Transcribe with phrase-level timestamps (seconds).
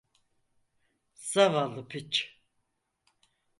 [1.15, 2.41] Zavallı piç.